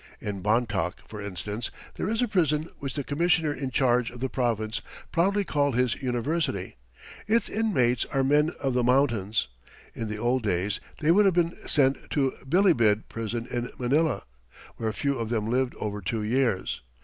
In 0.19 0.41
Bontoc, 0.41 0.93
for 1.07 1.21
instance, 1.21 1.69
there 1.93 2.09
is 2.09 2.23
a 2.23 2.27
prison 2.27 2.69
which 2.79 2.95
the 2.95 3.03
commissioner 3.03 3.53
in 3.53 3.69
charge 3.69 4.09
of 4.09 4.19
the 4.19 4.29
province 4.29 4.81
proudly 5.11 5.43
called 5.43 5.75
his 5.75 5.93
"university." 6.01 6.77
Its 7.27 7.47
inmates 7.49 8.03
are 8.05 8.23
men 8.23 8.49
of 8.59 8.73
the 8.73 8.83
mountains. 8.83 9.47
In 9.93 10.07
the 10.07 10.17
old 10.17 10.41
days 10.41 10.79
they 11.01 11.11
would 11.11 11.25
have 11.25 11.35
been 11.35 11.55
sent 11.67 12.09
to 12.09 12.33
Bilibid 12.49 13.09
prison 13.09 13.45
in 13.51 13.69
Manila, 13.77 14.23
where 14.77 14.91
few 14.91 15.19
of 15.19 15.29
them 15.29 15.47
lived 15.51 15.75
over 15.75 16.01
two 16.01 16.23
years. 16.23 16.81